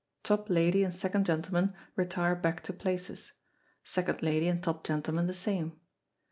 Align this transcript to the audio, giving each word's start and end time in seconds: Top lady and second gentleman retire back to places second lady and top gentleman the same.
Top 0.23 0.49
lady 0.49 0.83
and 0.83 0.91
second 0.91 1.27
gentleman 1.27 1.75
retire 1.95 2.35
back 2.35 2.63
to 2.63 2.73
places 2.73 3.33
second 3.83 4.23
lady 4.23 4.47
and 4.47 4.63
top 4.63 4.83
gentleman 4.83 5.27
the 5.27 5.33
same. 5.35 5.79